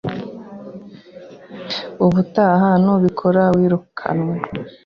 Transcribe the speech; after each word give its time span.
Ubutaha 2.05 2.69
nubikora, 2.83 3.43
wirukanwe. 3.57 4.35